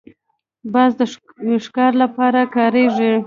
[0.73, 1.01] باز د
[1.65, 3.11] ښکار لپاره کارېږي